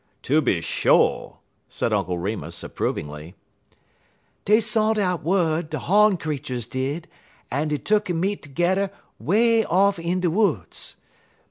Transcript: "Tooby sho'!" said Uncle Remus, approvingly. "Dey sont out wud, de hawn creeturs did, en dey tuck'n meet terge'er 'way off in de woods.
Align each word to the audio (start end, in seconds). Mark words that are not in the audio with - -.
"Tooby 0.23 0.61
sho'!" 0.61 1.37
said 1.69 1.93
Uncle 1.93 2.17
Remus, 2.17 2.63
approvingly. 2.63 3.35
"Dey 4.45 4.59
sont 4.59 4.97
out 4.97 5.21
wud, 5.23 5.69
de 5.69 5.77
hawn 5.77 6.17
creeturs 6.17 6.65
did, 6.65 7.07
en 7.51 7.67
dey 7.67 7.77
tuck'n 7.77 8.19
meet 8.19 8.41
terge'er 8.41 8.89
'way 9.19 9.63
off 9.63 9.99
in 9.99 10.19
de 10.19 10.31
woods. 10.31 10.95